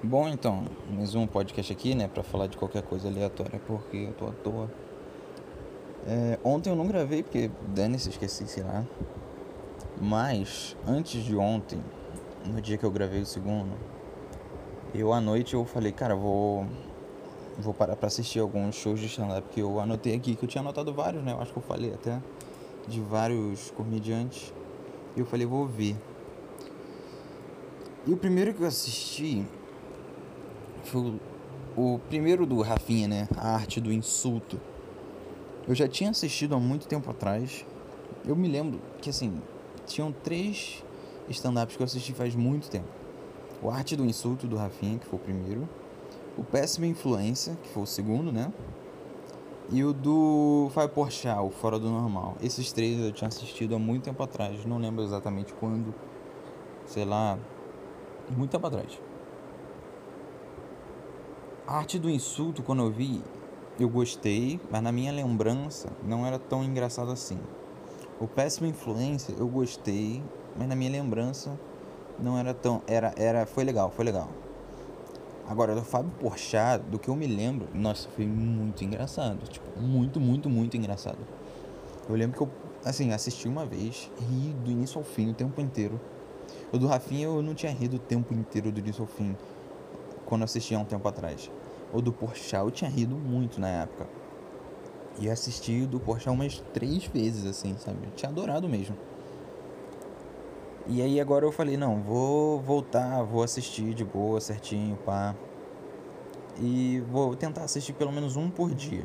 [0.00, 4.12] Bom, então, mais um podcast aqui, né, pra falar de qualquer coisa aleatória, porque eu
[4.12, 4.70] tô à toa.
[6.06, 8.84] É, ontem eu não gravei, porque dane-se, esqueci, sei lá.
[10.00, 11.82] Mas, antes de ontem,
[12.46, 13.76] no dia que eu gravei o segundo,
[14.94, 16.64] eu à noite eu falei, cara, vou
[17.58, 20.62] vou parar pra assistir alguns shows de stand-up que eu anotei aqui, que eu tinha
[20.62, 22.22] anotado vários, né, eu acho que eu falei até,
[22.86, 24.54] de vários comediantes.
[25.16, 25.96] E eu falei, vou ver.
[28.06, 29.44] E o primeiro que eu assisti
[30.88, 31.20] foi
[31.76, 33.28] o, primeiro do Rafinha, né?
[33.36, 34.60] A arte do insulto.
[35.66, 37.64] Eu já tinha assistido há muito tempo atrás.
[38.26, 39.40] Eu me lembro que assim,
[39.86, 40.82] tinham três
[41.28, 42.88] stand-ups que eu assisti faz muito tempo.
[43.62, 45.68] O Arte do Insulto do Rafinha, que foi o primeiro.
[46.36, 48.52] O Péssima Influência, que foi o segundo, né?
[49.70, 52.36] E o do Fábio Porchat, o Fora do Normal.
[52.40, 54.64] Esses três eu tinha assistido há muito tempo atrás.
[54.64, 55.94] Não lembro exatamente quando.
[56.86, 57.38] Sei lá.
[58.36, 58.98] Muito tempo atrás.
[61.68, 63.22] A arte do insulto, quando eu vi,
[63.78, 67.38] eu gostei, mas na minha lembrança não era tão engraçado assim.
[68.18, 70.22] O péssima influência, eu gostei,
[70.56, 71.60] mas na minha lembrança
[72.18, 74.30] não era tão, era, era, foi legal, foi legal.
[75.46, 80.18] Agora, do Fábio Porchat, do que eu me lembro, nossa, foi muito engraçado, tipo, muito,
[80.18, 81.18] muito, muito engraçado.
[82.08, 82.50] Eu lembro que eu,
[82.82, 86.00] assim, assisti uma vez, ri do início ao fim, o tempo inteiro.
[86.72, 89.36] O do Rafinha eu não tinha rido o tempo inteiro do início ao fim,
[90.24, 91.50] quando assisti há um tempo atrás.
[91.92, 94.06] O do Porchat eu tinha rido muito na época.
[95.18, 97.98] E assisti o do Porchat umas três vezes, assim, sabe?
[98.04, 98.96] Eu tinha adorado mesmo.
[100.86, 105.34] E aí agora eu falei, não, vou voltar, vou assistir de boa, certinho, pá.
[106.60, 109.04] E vou tentar assistir pelo menos um por dia.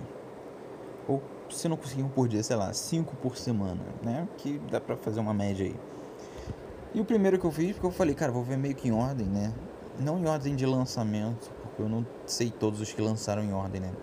[1.07, 4.27] Ou se não conseguir um por dia, sei lá, cinco por semana, né?
[4.37, 5.75] Que dá pra fazer uma média aí.
[6.93, 8.91] E o primeiro que eu fiz, porque eu falei, cara, vou ver meio que em
[8.91, 9.53] ordem, né?
[9.99, 13.93] Não em ordem de lançamento, eu não sei todos os que lançaram em ordem, né?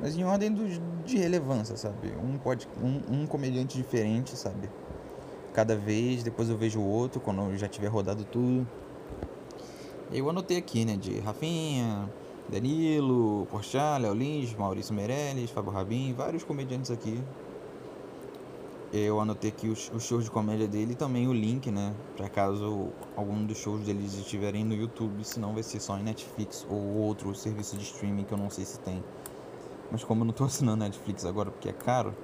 [0.00, 0.68] Mas em ordem do,
[1.04, 2.12] de relevância, sabe?
[2.22, 4.68] Um, pode, um, um comediante diferente, sabe?
[5.52, 8.66] Cada vez, depois eu vejo o outro, quando eu já tiver rodado tudo.
[10.12, 10.96] Eu anotei aqui, né?
[10.96, 12.08] De Rafinha,
[12.48, 17.20] Danilo, Porchat, Léo Lins, Maurício Meirelles, Fábio Rabin, vários comediantes aqui.
[18.98, 21.94] Eu anotei aqui os, shows de comédia dele e também o link, né?
[22.16, 26.66] Pra caso algum dos shows deles estiverem no YouTube, senão vai ser só em Netflix
[26.70, 29.04] ou outro serviço de streaming que eu não sei se tem.
[29.92, 32.14] Mas como eu não tô assinando Netflix agora porque é caro,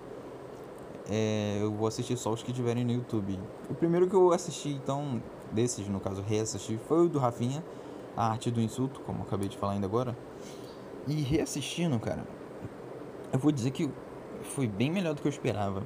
[1.10, 3.38] é, eu vou assistir só os que tiverem no YouTube.
[3.68, 5.22] O primeiro que eu assisti, então,
[5.52, 7.62] desses, no caso, reassisti, foi o do Rafinha,
[8.16, 10.16] A Arte do Insulto, como eu acabei de falar ainda agora.
[11.06, 12.26] E reassistindo, cara,
[13.30, 13.90] eu vou dizer que
[14.42, 15.82] foi bem melhor do que eu esperava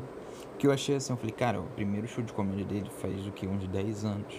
[0.57, 3.33] que eu achei assim, eu falei, cara, o primeiro show de comédia dele faz o
[3.33, 3.47] que?
[3.47, 4.35] Uns 10 anos.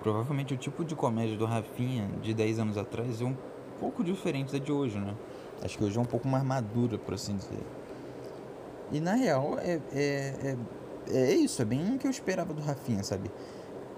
[0.00, 3.36] Provavelmente o tipo de comédia do Rafinha de 10 anos atrás é um
[3.80, 5.14] pouco diferente da de hoje, né?
[5.62, 7.64] Acho que hoje é um pouco mais madura, por assim dizer.
[8.92, 10.56] E na real, é, é,
[11.08, 13.30] é, é isso, é bem o que eu esperava do Rafinha, sabe?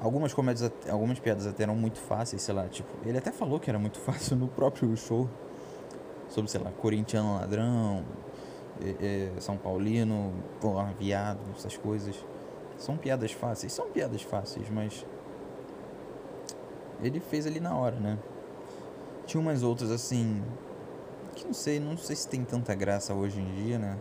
[0.00, 3.70] Algumas comédias, algumas piadas até eram muito fáceis, sei lá, tipo, ele até falou que
[3.70, 5.28] era muito fácil no próprio show.
[6.28, 8.04] Sobre, sei lá, corintiano ladrão,
[8.82, 12.16] é, São Paulino, pô, viado, essas coisas.
[12.78, 15.06] São piadas fáceis, são piadas fáceis, mas
[17.02, 18.18] ele fez ali na hora, né?
[19.24, 20.42] Tinha umas outras assim
[21.34, 23.98] que não sei, não sei se tem tanta graça hoje em dia, né?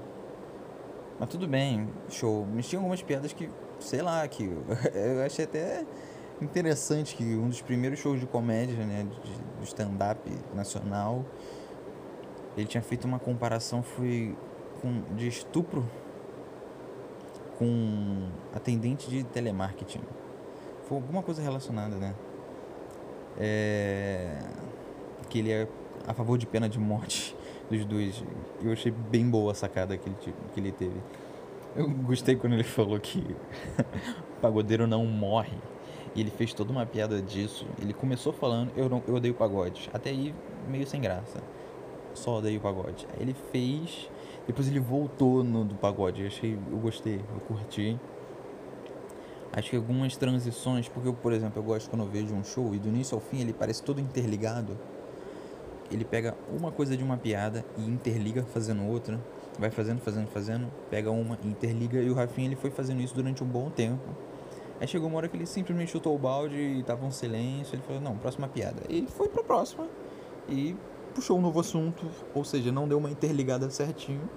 [1.20, 2.46] Mas tudo bem, show.
[2.54, 3.50] Mas tinha algumas piadas que,
[3.80, 4.44] sei lá, que
[4.94, 5.86] eu achei até
[6.42, 9.08] interessante que um dos primeiros shows de comédia, né,
[9.60, 11.26] de stand-up nacional,
[12.58, 14.36] ele tinha feito uma comparação, foi
[14.86, 15.84] com, de estupro
[17.58, 20.02] com atendente de telemarketing.
[20.88, 22.14] Foi alguma coisa relacionada, né?
[23.40, 24.38] É,
[25.28, 25.68] que ele é
[26.08, 27.36] a favor de pena de morte
[27.70, 28.24] dos dois.
[28.62, 30.16] Eu achei bem boa a sacada que ele,
[30.54, 31.02] que ele teve.
[31.76, 33.36] Eu gostei quando ele falou que
[34.40, 35.58] pagodeiro não morre.
[36.14, 37.66] E ele fez toda uma piada disso.
[37.82, 39.90] Ele começou falando, eu, não, eu odeio pagode.
[39.92, 40.34] Até aí,
[40.70, 41.42] meio sem graça.
[42.14, 43.06] Só odeio pagode.
[43.14, 44.10] Aí ele fez
[44.48, 46.22] depois ele voltou no do pagode.
[46.22, 48.00] Eu achei, eu gostei, eu curti.
[49.52, 52.76] Acho que algumas transições, porque eu, por exemplo, eu gosto quando eu vejo um show
[52.76, 54.78] e do início ao fim ele parece todo interligado.
[55.90, 59.20] Ele pega uma coisa de uma piada e interliga fazendo outra,
[59.58, 63.44] vai fazendo, fazendo, fazendo, pega uma interliga e o Rafinha ele foi fazendo isso durante
[63.44, 64.04] um bom tempo.
[64.80, 67.84] Aí chegou uma hora que ele simplesmente chutou o balde e tava um silêncio, ele
[67.84, 68.82] falou: "Não, próxima piada".
[68.90, 69.88] E ele foi para próxima
[70.50, 70.76] e
[71.16, 74.30] puxou um novo assunto, ou seja, não deu uma interligada certinho.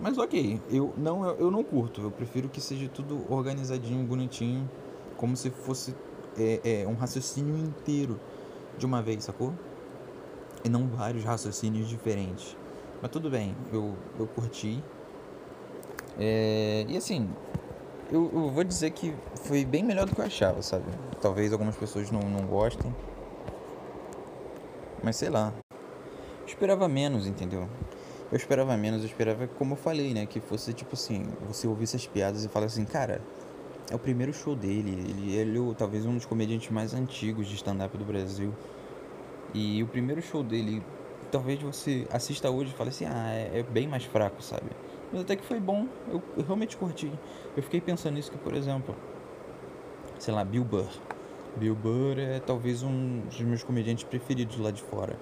[0.00, 4.70] Mas ok, eu não, eu não curto, eu prefiro que seja tudo organizadinho, bonitinho,
[5.16, 5.94] como se fosse
[6.38, 8.20] é, é, um raciocínio inteiro.
[8.76, 9.52] de uma vez, sacou?
[10.64, 12.56] E não vários raciocínios diferentes.
[13.02, 14.82] Mas tudo bem, eu, eu curti.
[16.16, 17.28] É, e assim,
[18.10, 20.84] eu, eu, vou dizer que foi bem melhor do que eu achava, sabe?
[21.20, 22.94] Talvez algumas pessoas não, não gostem.
[25.02, 25.52] Mas sei lá.
[26.46, 27.68] Esperava menos, entendeu?
[28.30, 30.26] Eu esperava menos, eu esperava, como eu falei, né?
[30.26, 33.22] Que fosse tipo assim, você ouvir essas piadas e falar assim, cara,
[33.90, 34.90] é o primeiro show dele.
[34.90, 38.54] Ele, ele é talvez um dos comediantes mais antigos de stand-up do Brasil.
[39.54, 40.82] E o primeiro show dele,
[41.30, 44.70] talvez você assista hoje e fale assim, ah, é, é bem mais fraco, sabe?
[45.10, 47.10] Mas até que foi bom, eu, eu realmente curti.
[47.56, 48.94] Eu fiquei pensando nisso que, por exemplo,
[50.18, 50.88] sei lá, Bill Burr.
[51.56, 55.18] Bill Burr é talvez um dos meus comediantes preferidos lá de fora.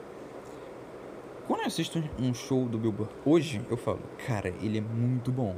[1.46, 5.31] Quando eu assisto um show do Bill Burr hoje, eu falo, cara, ele é muito
[5.31, 5.56] bom.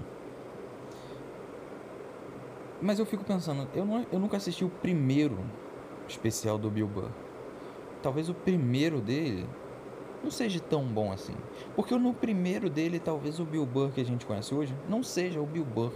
[2.80, 5.38] Mas eu fico pensando, eu, não, eu nunca assisti o primeiro
[6.06, 7.10] especial do Bill Burr.
[8.02, 9.46] Talvez o primeiro dele
[10.22, 11.34] não seja tão bom assim.
[11.74, 15.40] Porque no primeiro dele, talvez o Bill Burr que a gente conhece hoje não seja
[15.40, 15.92] o Bill Burr.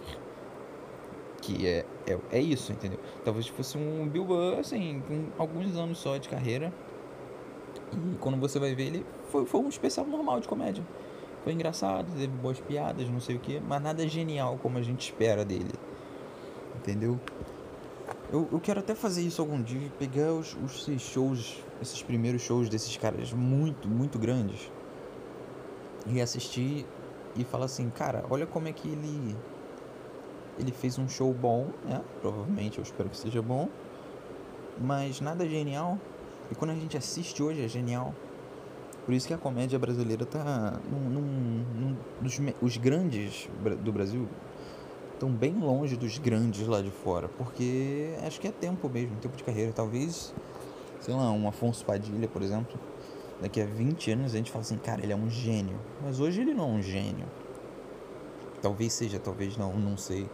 [1.43, 2.99] Que é, é, é isso, entendeu?
[3.25, 6.73] Talvez fosse um Bill Burr, assim, com alguns anos só de carreira.
[7.93, 10.83] E quando você vai ver ele, foi, foi um especial normal de comédia.
[11.45, 15.01] Foi engraçado, teve boas piadas, não sei o que, mas nada genial como a gente
[15.01, 15.75] espera dele.
[16.77, 17.21] Entendeu?
[18.33, 22.69] Eu, eu quero até fazer isso algum dia, pegar os, os shows, esses primeiros shows
[22.69, 24.71] desses caras muito, muito grandes
[26.07, 26.87] e assistir
[27.37, 29.37] e falar assim, cara, olha como é que ele
[30.59, 32.01] ele fez um show bom, né?
[32.21, 33.69] Provavelmente eu espero que seja bom,
[34.79, 35.99] mas nada genial.
[36.51, 38.15] E quando a gente assiste hoje é genial.
[39.05, 43.49] Por isso que a comédia brasileira tá num, num, num dos os grandes
[43.83, 44.29] do Brasil
[45.13, 49.37] estão bem longe dos grandes lá de fora, porque acho que é tempo mesmo, tempo
[49.37, 49.73] de carreira.
[49.73, 50.35] Talvez,
[51.01, 52.79] sei lá, um Afonso Padilha, por exemplo,
[53.41, 55.79] daqui a 20 anos a gente fala assim, cara, ele é um gênio.
[56.03, 57.27] Mas hoje ele não é um gênio.
[58.61, 60.29] Talvez seja, talvez não, não sei.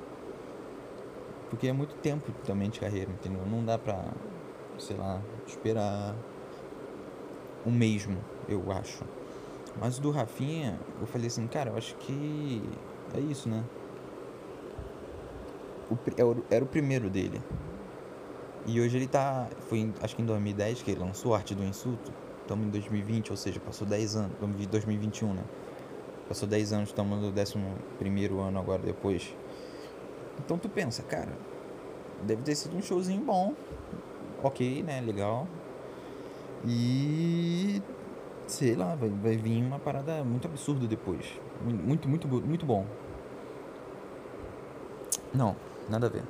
[1.51, 3.45] Porque é muito tempo também de carreira, entendeu?
[3.47, 4.05] Não dá pra,
[4.79, 6.15] sei lá, esperar
[7.65, 8.19] o mesmo,
[8.49, 9.05] eu acho.
[9.81, 12.63] Mas do Rafinha, eu falei assim, cara, eu acho que
[13.15, 13.65] é isso, né?
[16.17, 17.41] É o, era o primeiro dele.
[18.67, 19.49] E hoje ele tá.
[19.69, 22.13] Foi acho que em 2010 que ele lançou Arte do Insulto.
[22.43, 24.33] Estamos em 2020, ou seja, passou 10 anos.
[24.71, 25.45] 2021, né?
[26.29, 29.35] Passou 10 anos, estamos no 11 ano agora depois.
[30.39, 31.33] Então tu pensa, cara,
[32.23, 33.55] deve ter sido um showzinho bom.
[34.43, 35.01] Ok, né?
[35.01, 35.47] Legal.
[36.67, 37.83] E.
[38.47, 41.27] Sei lá, vai, vai vir uma parada muito absurda depois.
[41.63, 42.87] Muito, muito, muito bom.
[45.35, 45.55] Não,
[45.89, 46.23] nada a ver.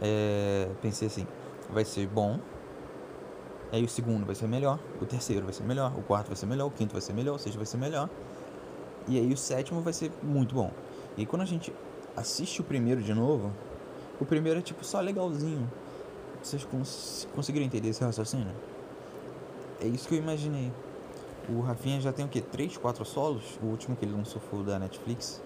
[0.00, 1.26] É, pensei assim,
[1.70, 2.38] vai ser bom.
[3.72, 6.46] Aí o segundo vai ser melhor, o terceiro vai ser melhor, o quarto vai ser
[6.46, 8.08] melhor, o quinto vai ser melhor, o sexto vai ser melhor.
[9.08, 10.70] E aí o sétimo vai ser muito bom.
[11.16, 11.72] E quando a gente
[12.16, 13.52] assiste o primeiro de novo,
[14.20, 15.70] o primeiro é tipo só legalzinho.
[16.42, 18.54] Vocês cons conseguiram entender esse raciocínio?
[19.80, 20.72] É isso que eu imaginei.
[21.48, 22.40] O Rafinha já tem o que?
[22.40, 23.58] 3, 4 solos?
[23.62, 25.42] O último que ele lançou foi o da Netflix.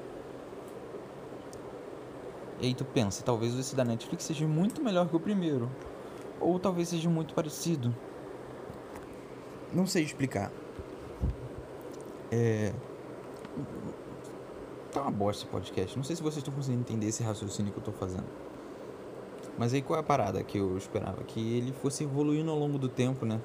[2.61, 5.71] E aí tu pensa, talvez esse da Netflix seja muito melhor que o primeiro.
[6.39, 7.95] Ou talvez seja muito parecido.
[9.73, 10.51] Não sei explicar.
[12.31, 12.73] É.
[14.93, 15.97] Tá uma bosta esse podcast.
[15.97, 18.27] Não sei se vocês estão conseguindo entender esse raciocínio que eu tô fazendo.
[19.57, 21.23] Mas aí qual é a parada que eu esperava?
[21.23, 23.41] Que ele fosse evoluindo ao longo do tempo, né?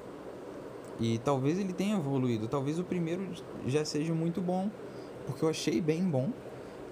[0.98, 2.48] E talvez ele tenha evoluído.
[2.48, 3.28] Talvez o primeiro
[3.66, 4.70] já seja muito bom.
[5.26, 6.32] Porque eu achei bem bom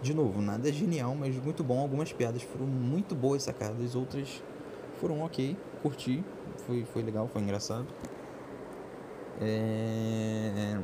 [0.02, 1.80] de novo, nada genial, mas muito bom.
[1.80, 4.42] Algumas piadas foram muito boas sacadas, outras
[5.00, 6.22] foram ok, curti,
[6.66, 7.86] foi, foi legal, foi engraçado.
[9.40, 10.78] É...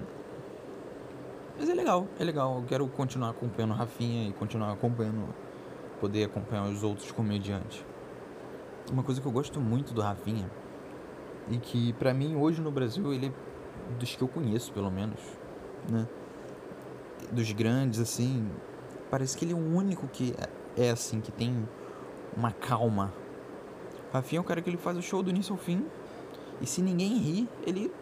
[1.61, 2.57] Mas é legal, é legal.
[2.57, 5.29] Eu quero continuar acompanhando o Rafinha e continuar acompanhando,
[6.01, 7.85] poder acompanhar os outros comediantes.
[8.91, 10.51] Uma coisa que eu gosto muito do Rafinha
[11.51, 15.21] e que pra mim hoje no Brasil ele é dos que eu conheço pelo menos,
[15.89, 16.09] né?
[17.31, 18.51] Dos grandes assim,
[19.11, 20.33] Parece que ele é o único que
[20.77, 21.69] é, é assim, que tem
[22.37, 23.13] uma calma.
[24.09, 25.85] O Rafinha é o cara que ele faz o show do início ao fim.
[26.61, 27.93] E se ninguém ri, ele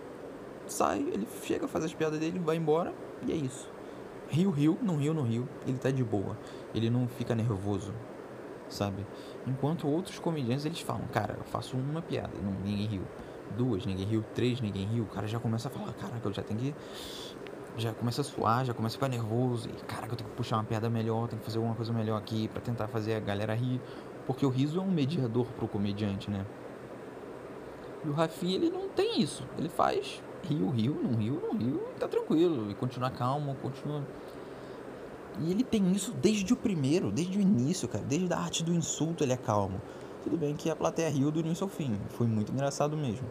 [0.66, 2.92] sai, ele chega, faz as piadas dele, vai embora.
[3.26, 3.68] E é isso.
[4.28, 5.48] Rio, rio, não rio, não rio.
[5.66, 6.36] Ele tá de boa.
[6.74, 7.94] Ele não fica nervoso,
[8.68, 9.06] sabe?
[9.46, 13.02] Enquanto outros comediantes, eles falam, cara, eu faço uma piada, não, ninguém riu.
[13.56, 14.24] Duas, ninguém riu.
[14.34, 15.04] Três, ninguém riu.
[15.04, 16.74] O cara já começa a falar, caraca, eu já tenho que
[17.78, 19.68] já começa a suar, já começa a ficar nervoso.
[19.68, 22.18] E caraca, eu tenho que puxar uma piada melhor, tenho que fazer alguma coisa melhor
[22.18, 23.80] aqui para tentar fazer a galera rir.
[24.26, 26.44] Porque o riso é um mediador pro comediante, né?
[28.04, 29.44] E o Rafinha, ele não tem isso.
[29.56, 32.70] Ele faz rio, rio, não rio, não rio, tá tranquilo.
[32.70, 34.04] E continua calmo, continua.
[35.40, 38.04] E ele tem isso desde o primeiro, desde o início, cara.
[38.04, 39.80] Desde a arte do insulto ele é calmo.
[40.24, 41.98] Tudo bem que a plateia riu do início ao fim.
[42.10, 43.26] Foi muito engraçado mesmo.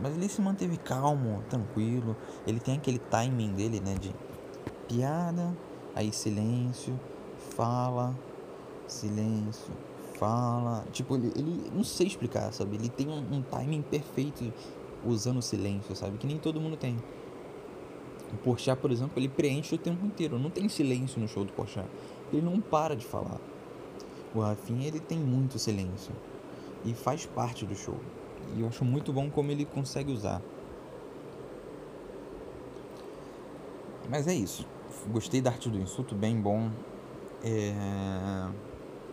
[0.00, 2.16] Mas ele se manteve calmo, tranquilo.
[2.46, 3.94] Ele tem aquele timing dele, né?
[3.94, 4.14] De
[4.88, 5.56] piada,
[5.94, 6.98] aí silêncio,
[7.56, 8.14] fala,
[8.86, 9.72] silêncio,
[10.18, 10.84] fala.
[10.92, 12.76] Tipo, ele, ele não sei explicar, sabe?
[12.76, 14.52] Ele tem um, um timing perfeito
[15.06, 16.18] usando o silêncio, sabe?
[16.18, 16.96] Que nem todo mundo tem.
[18.32, 20.38] O Porchat, por exemplo, ele preenche o tempo inteiro.
[20.38, 21.88] Não tem silêncio no show do Porchat.
[22.32, 23.40] Ele não para de falar.
[24.34, 26.12] O Rafinha, ele tem muito silêncio.
[26.84, 27.96] E faz parte do show.
[28.56, 30.42] E eu acho muito bom como ele consegue usar.
[34.08, 34.66] Mas é isso.
[35.10, 36.70] Gostei da arte do insulto, bem bom.
[37.42, 38.48] É...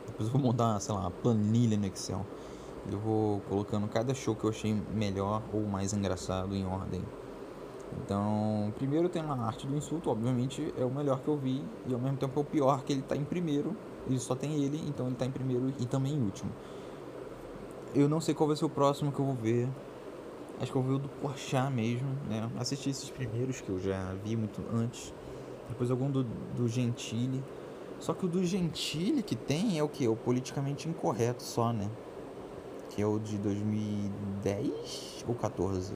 [0.08, 2.26] Depois eu vou montar, sei lá, uma planilha no Excel.
[2.90, 7.04] Eu vou colocando cada show que eu achei melhor ou mais engraçado em ordem.
[8.04, 11.94] Então, primeiro tem a arte do insulto, obviamente é o melhor que eu vi e
[11.94, 13.76] ao mesmo tempo é o pior que ele está em primeiro.
[14.08, 16.52] Ele só tem ele, então ele está em primeiro e também em último.
[17.94, 19.68] Eu não sei qual vai ser o próximo que eu vou ver.
[20.60, 22.50] Acho que eu vou ver o do Porchat mesmo, né?
[22.58, 25.14] Assisti esses primeiros que eu já vi muito antes.
[25.68, 27.44] Depois algum do, do Gentili.
[28.00, 30.08] Só que o do Gentili que tem é o que?
[30.08, 31.90] O politicamente incorreto só, né?
[32.92, 35.94] Que é o de 2010 ou 14.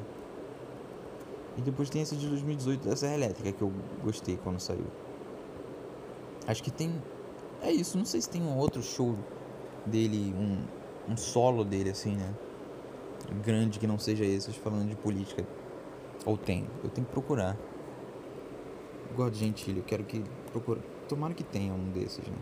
[1.57, 3.71] E depois tem esse de 2018 da Serra Elétrica que eu
[4.03, 4.85] gostei quando saiu.
[6.47, 7.01] Acho que tem.
[7.61, 9.15] É isso, não sei se tem um outro show
[9.85, 12.33] dele, um, um solo dele, assim, né?
[13.43, 15.45] Grande que não seja esse, falando de política.
[16.25, 17.57] Ou tem, eu tenho que procurar.
[19.31, 20.21] De Gentilho, eu quero que
[20.51, 20.81] procure.
[21.07, 22.35] Tomara que tenha um desses, né?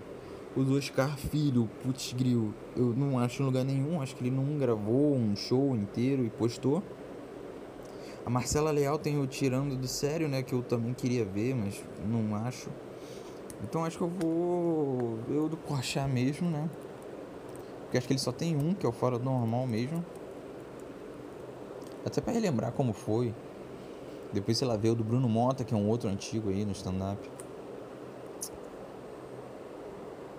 [0.56, 4.30] O do Oscar Filho, putz gril, eu não acho em lugar nenhum, acho que ele
[4.30, 6.84] não gravou um show inteiro e postou.
[8.24, 10.44] A Marcela Leal tem o Tirando do Sério, né?
[10.44, 12.70] Que eu também queria ver, mas não acho.
[13.64, 16.70] Então acho que eu vou ver o do Porchat mesmo, né?
[17.82, 20.06] Porque acho que ele só tem um, que é o fora do normal mesmo.
[22.06, 23.34] Até para relembrar como foi.
[24.32, 26.72] Depois, sei lá, ver o do Bruno Mota, que é um outro antigo aí no
[26.74, 27.20] stand-up.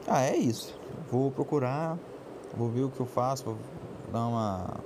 [0.07, 0.79] Ah, é isso.
[1.11, 1.99] Vou procurar,
[2.57, 3.57] vou ver o que eu faço, vou
[4.13, 4.81] dar uma.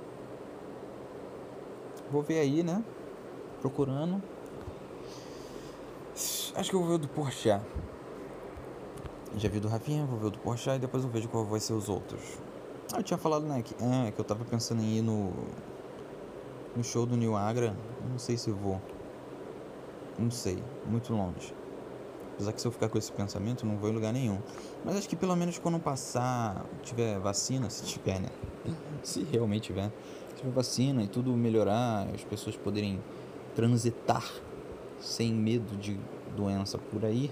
[2.11, 2.83] Vou ver aí, né?
[3.61, 4.21] Procurando.
[6.55, 7.63] Acho que eu vou ver o do Porchat.
[9.35, 11.59] Já vi do Rafinha, vou ver o do Porchat e depois eu vejo qual vai
[11.59, 12.21] ser os outros.
[12.91, 15.31] Ah, eu tinha falado, né, que, ah, que eu tava pensando em ir no,
[16.75, 17.75] no show do New Agra.
[18.09, 18.81] Não sei se vou.
[20.17, 21.53] Não sei, muito longe.
[22.39, 24.39] Apesar que se eu ficar com esse pensamento, não vou em lugar nenhum.
[24.85, 28.29] Mas acho que pelo menos quando passar, tiver vacina, se tiver, né?
[29.03, 29.91] Se realmente tiver.
[30.29, 32.97] Se tiver vacina e tudo melhorar, as pessoas poderem
[33.53, 34.23] transitar
[35.01, 35.99] sem medo de
[36.33, 37.29] doença por aí,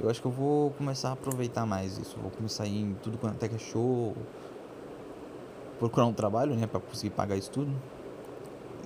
[0.00, 2.16] eu acho que eu vou começar a aproveitar mais isso.
[2.18, 4.16] Vou começar a ir em tudo quanto é que é show.
[5.78, 7.70] Procurar um trabalho, né, para conseguir pagar isso tudo.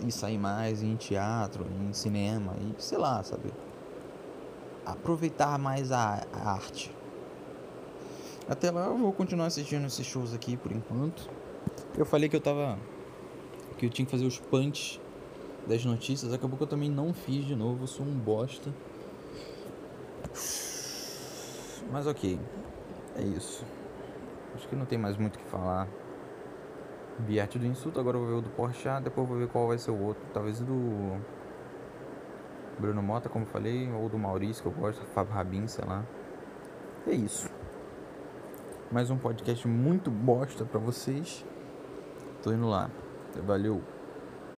[0.04, 3.52] E sair mais em teatro, em cinema, e sei lá, sabe?
[4.90, 6.94] Aproveitar mais a, a arte.
[8.48, 11.28] Até lá eu vou continuar assistindo esses shows aqui por enquanto.
[11.96, 12.78] Eu falei que eu tava.
[13.76, 14.98] que eu tinha que fazer os punch
[15.66, 16.32] das notícias.
[16.32, 17.82] Acabou que eu também não fiz de novo.
[17.82, 18.72] Eu sou um bosta.
[21.92, 22.40] Mas ok,
[23.16, 23.64] é isso.
[24.54, 25.86] Acho que não tem mais muito o que falar.
[27.20, 29.48] Vi arte do insulto, agora eu vou ver o do Porchat, depois eu vou ver
[29.48, 30.22] qual vai ser o outro.
[30.32, 31.20] Talvez o do
[32.78, 36.04] Bruno Mota, como falei, ou do Maurício, que eu gosto, Fábio Rabin, sei lá.
[37.06, 37.50] É isso.
[38.90, 41.44] Mais um podcast muito bosta pra vocês.
[42.42, 42.90] Tô indo lá.
[43.44, 43.82] Valeu.